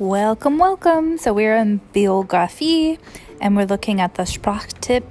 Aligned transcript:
Welcome, 0.00 0.58
welcome. 0.58 1.18
So 1.18 1.32
we're 1.32 1.54
in 1.54 1.80
Biografie 1.94 2.98
and 3.40 3.54
we're 3.54 3.64
looking 3.64 4.00
at 4.00 4.16
the 4.16 4.24
Sprachtipp 4.24 5.04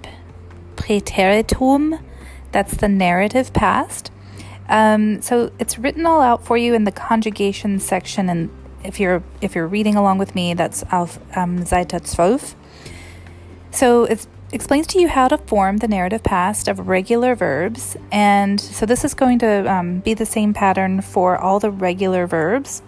Präteritum. 0.76 2.04
That's 2.52 2.76
the 2.76 2.90
narrative 2.90 3.54
past. 3.54 4.12
Um, 4.68 5.22
so 5.22 5.54
it's 5.58 5.80
written 5.80 6.06
all 6.06 6.20
out 6.20 6.44
for 6.46 6.58
you 6.58 6.74
in 6.74 6.84
the 6.84 6.92
conjugation 6.92 7.80
section, 7.80 8.28
and 8.28 8.50
if 8.84 9.00
you're 9.00 9.24
if 9.40 9.56
you're 9.56 9.68
reading 9.68 9.96
along 9.96 10.18
with 10.18 10.36
me, 10.36 10.54
that's 10.54 10.84
auf 10.92 11.18
um, 11.38 11.64
Seite 11.66 12.02
12. 12.06 12.54
So 13.72 14.04
it 14.04 14.28
explains 14.52 14.86
to 14.88 15.00
you 15.00 15.08
how 15.08 15.30
to 15.30 15.38
form 15.38 15.78
the 15.78 15.88
narrative 15.88 16.24
past 16.24 16.68
of 16.68 16.90
regular 16.90 17.36
verbs, 17.36 17.96
and 18.12 18.60
so 18.60 18.86
this 18.86 19.06
is 19.06 19.14
going 19.14 19.40
to 19.40 19.72
um, 19.72 20.00
be 20.00 20.14
the 20.14 20.26
same 20.26 20.54
pattern 20.54 21.00
for 21.00 21.38
all 21.38 21.62
the 21.62 21.72
regular 21.72 22.28
verbs, 22.28 22.82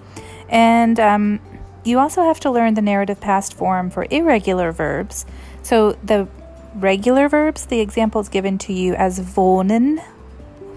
and 0.49 0.99
um, 0.99 1.39
you 1.85 1.99
also 1.99 2.23
have 2.23 2.39
to 2.41 2.51
learn 2.51 2.73
the 2.73 2.81
narrative 2.81 3.21
past 3.21 3.53
form 3.53 3.89
for 3.89 4.07
irregular 4.09 4.71
verbs. 4.71 5.25
So 5.61 5.93
the 6.03 6.27
regular 6.73 7.29
verbs, 7.29 7.67
the 7.67 7.79
examples 7.79 8.27
given 8.27 8.57
to 8.59 8.73
you 8.73 8.95
as 8.95 9.19
wohnen, 9.19 10.03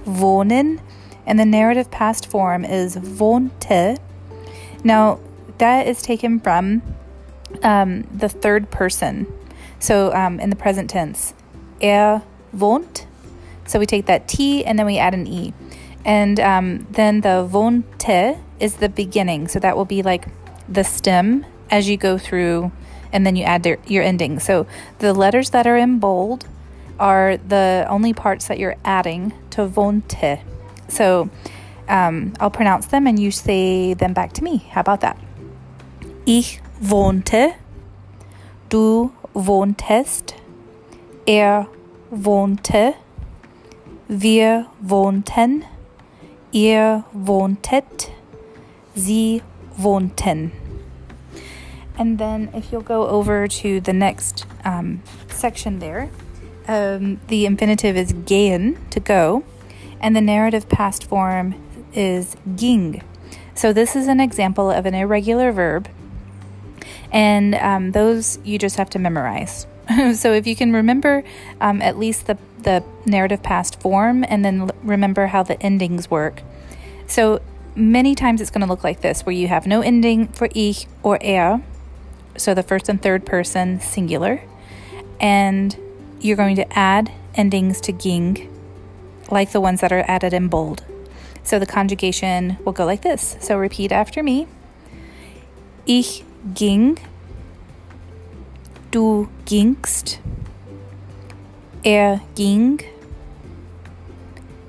wohnen, 0.04 0.80
and 1.26 1.38
the 1.38 1.46
narrative 1.46 1.90
past 1.90 2.26
form 2.26 2.64
is 2.64 2.96
wohnte. 2.96 3.98
Now, 4.84 5.18
that 5.56 5.86
is 5.86 6.02
taken 6.02 6.40
from 6.40 6.82
um, 7.62 8.02
the 8.14 8.28
third 8.28 8.70
person. 8.70 9.26
So 9.80 10.12
um, 10.14 10.38
in 10.40 10.50
the 10.50 10.56
present 10.56 10.90
tense, 10.90 11.34
er 11.82 12.22
wohnt. 12.54 13.06
So 13.66 13.78
we 13.78 13.86
take 13.86 14.06
that 14.06 14.28
T 14.28 14.64
and 14.64 14.78
then 14.78 14.86
we 14.86 14.98
add 14.98 15.14
an 15.14 15.26
E. 15.26 15.52
And 16.04 16.38
um, 16.40 16.86
then 16.90 17.22
the 17.22 17.48
wohnte 17.50 18.40
is 18.60 18.76
the 18.76 18.88
beginning. 18.88 19.48
So 19.48 19.58
that 19.58 19.76
will 19.76 19.84
be 19.84 20.02
like 20.02 20.26
the 20.68 20.84
stem 20.84 21.46
as 21.70 21.88
you 21.88 21.96
go 21.96 22.18
through 22.18 22.72
and 23.12 23.26
then 23.26 23.36
you 23.36 23.44
add 23.44 23.62
their, 23.62 23.78
your 23.86 24.02
ending. 24.02 24.38
So 24.38 24.66
the 24.98 25.14
letters 25.14 25.50
that 25.50 25.66
are 25.66 25.76
in 25.76 25.98
bold 25.98 26.46
are 26.98 27.36
the 27.36 27.86
only 27.88 28.12
parts 28.12 28.48
that 28.48 28.58
you're 28.58 28.76
adding 28.84 29.32
to 29.50 29.66
wohnte. 29.66 30.42
So 30.88 31.30
um, 31.88 32.34
I'll 32.40 32.50
pronounce 32.50 32.86
them 32.86 33.06
and 33.06 33.18
you 33.18 33.30
say 33.30 33.94
them 33.94 34.12
back 34.12 34.32
to 34.34 34.44
me. 34.44 34.58
How 34.70 34.80
about 34.80 35.00
that? 35.00 35.18
Ich 36.26 36.60
wohnte, 36.80 37.54
du 38.68 39.12
wohntest, 39.34 40.34
er 41.26 41.66
wohnte, 42.10 42.94
wir 44.08 44.66
wohnten, 44.82 45.64
ihr 46.52 47.04
wohntet, 47.14 48.10
sie. 48.94 49.42
And 51.96 52.18
then 52.18 52.50
if 52.54 52.70
you'll 52.70 52.80
go 52.80 53.08
over 53.08 53.48
to 53.48 53.80
the 53.80 53.92
next 53.92 54.46
um, 54.64 55.02
section 55.28 55.80
there, 55.80 56.10
um, 56.68 57.20
the 57.26 57.46
infinitive 57.46 57.96
is 57.96 58.12
gehen, 58.12 58.76
to 58.90 59.00
go, 59.00 59.42
and 60.00 60.14
the 60.14 60.20
narrative 60.20 60.68
past 60.68 61.04
form 61.04 61.60
is 61.92 62.36
ging. 62.54 63.02
So 63.54 63.72
this 63.72 63.96
is 63.96 64.06
an 64.06 64.20
example 64.20 64.70
of 64.70 64.86
an 64.86 64.94
irregular 64.94 65.50
verb, 65.50 65.88
and 67.10 67.54
um, 67.56 67.92
those 67.92 68.38
you 68.44 68.58
just 68.58 68.76
have 68.76 68.90
to 68.90 68.98
memorize. 68.98 69.66
so 70.14 70.32
if 70.32 70.46
you 70.46 70.54
can 70.54 70.72
remember 70.72 71.24
um, 71.60 71.82
at 71.82 71.98
least 71.98 72.26
the, 72.26 72.38
the 72.62 72.84
narrative 73.06 73.42
past 73.42 73.80
form, 73.80 74.24
and 74.28 74.44
then 74.44 74.70
remember 74.82 75.28
how 75.28 75.42
the 75.42 75.60
endings 75.60 76.10
work. 76.10 76.42
So 77.08 77.40
many 77.78 78.14
times 78.14 78.40
it's 78.40 78.50
going 78.50 78.60
to 78.60 78.66
look 78.66 78.84
like 78.84 79.00
this, 79.00 79.24
where 79.24 79.34
you 79.34 79.48
have 79.48 79.66
no 79.66 79.80
ending 79.80 80.28
for 80.28 80.48
ich 80.54 80.86
or 81.02 81.18
er, 81.24 81.62
so 82.36 82.52
the 82.52 82.62
first 82.62 82.88
and 82.88 83.00
third 83.00 83.24
person 83.24 83.80
singular, 83.80 84.42
and 85.20 85.76
you're 86.20 86.36
going 86.36 86.56
to 86.56 86.78
add 86.78 87.12
endings 87.34 87.80
to 87.82 87.92
ging, 87.92 88.52
like 89.30 89.52
the 89.52 89.60
ones 89.60 89.80
that 89.80 89.92
are 89.92 90.04
added 90.08 90.32
in 90.32 90.48
bold. 90.48 90.84
So 91.44 91.58
the 91.58 91.66
conjugation 91.66 92.58
will 92.64 92.72
go 92.72 92.84
like 92.84 93.02
this. 93.02 93.36
So 93.40 93.56
repeat 93.56 93.92
after 93.92 94.22
me. 94.22 94.46
Ich 95.86 96.24
ging, 96.54 96.98
du 98.90 99.28
gingst, 99.46 100.18
er 101.84 102.20
ging, 102.34 102.80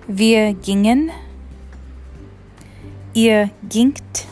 wir 0.08 0.54
gingen, 0.54 1.12
Ihr 3.14 3.52
gingt. 3.68 4.28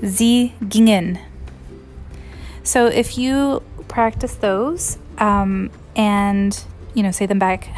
Sie 0.00 0.52
gingen. 0.60 1.18
So 2.62 2.86
if 2.86 3.18
you 3.18 3.62
practice 3.88 4.34
those 4.34 4.98
um, 5.18 5.70
and 5.96 6.62
you 6.94 7.02
know 7.02 7.10
say 7.10 7.26
them 7.26 7.38
back 7.38 7.68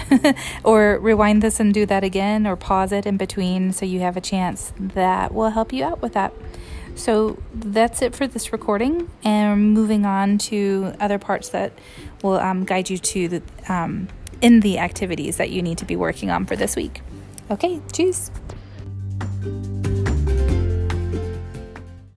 or 0.65 0.99
rewind 0.99 1.43
this 1.43 1.61
and 1.61 1.73
do 1.73 1.87
that 1.87 2.05
again 2.05 2.47
or 2.47 2.57
pause 2.57 2.93
it 2.93 3.07
in 3.07 3.17
between 3.17 3.73
so 3.73 3.85
you 3.85 4.01
have 4.01 4.17
a 4.17 4.21
chance 4.21 4.73
that 4.79 5.33
will 5.33 5.51
help 5.51 5.73
you 5.73 5.85
out 5.85 6.01
with 6.03 6.15
that 6.15 6.33
so 6.95 7.41
that's 7.55 8.03
it 8.03 8.15
for 8.15 8.27
this 8.27 8.53
recording 8.53 9.11
and 9.23 9.73
moving 9.73 10.05
on 10.05 10.39
to 10.39 10.95
other 11.01 11.19
parts 11.19 11.51
that 11.51 11.73
will 12.23 12.39
um, 12.39 12.65
guide 12.65 12.91
you 12.91 12.99
to 12.99 13.29
the 13.29 13.43
um, 13.69 14.09
in 14.41 14.61
the 14.61 14.79
activities 14.79 15.37
that 15.37 15.51
you 15.51 15.61
need 15.61 15.79
to 15.79 15.85
be 15.85 15.97
working 15.97 16.31
on 16.31 16.47
for 16.47 16.57
this 16.57 16.77
week 16.77 17.03
okay 17.51 17.81
cheers 17.93 18.31
Bye. 19.43 19.80